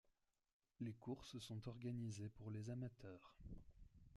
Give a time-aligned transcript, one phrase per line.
[0.79, 3.35] Les courses sont organisées pour les amateurs.